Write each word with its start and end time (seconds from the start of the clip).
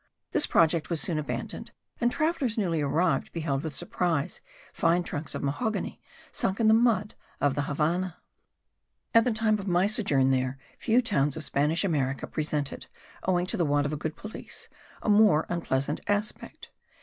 This 0.31 0.47
project 0.47 0.89
was 0.89 0.99
soon 0.99 1.19
abandoned 1.19 1.69
and 1.99 2.11
travellers 2.11 2.57
newly 2.57 2.81
arrived 2.81 3.31
beheld 3.31 3.61
with 3.61 3.75
surprise 3.75 4.41
fine 4.73 5.03
trunks 5.03 5.35
of 5.35 5.43
mahogany 5.43 6.01
sunk 6.31 6.59
in 6.59 6.67
the 6.67 6.73
mud 6.73 7.13
of 7.39 7.53
the 7.53 7.61
Havannah. 7.69 8.17
At 9.13 9.25
the 9.25 9.31
time 9.31 9.59
of 9.59 9.67
my 9.67 9.85
sojourn 9.85 10.31
there 10.31 10.57
few 10.79 11.03
towns 11.03 11.37
of 11.37 11.43
Spanish 11.43 11.83
America 11.83 12.25
presented, 12.25 12.87
owing 13.27 13.45
to 13.45 13.57
the 13.57 13.63
want 13.63 13.85
of 13.85 13.93
a 13.93 13.95
good 13.95 14.15
police, 14.15 14.69
a 15.03 15.07
more 15.07 15.45
unpleasant 15.49 16.01
aspect. 16.07 16.71